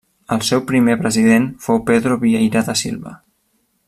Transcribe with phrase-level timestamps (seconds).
[0.35, 3.15] El seu primer president fou Pedro Vieira da Silva.